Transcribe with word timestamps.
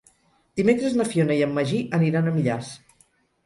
Dimecres 0.61 0.95
na 1.01 1.07
Fiona 1.11 1.37
i 1.41 1.45
en 1.49 1.55
Magí 1.59 1.85
aniran 2.01 2.33
a 2.33 2.37
Millars. 2.41 2.77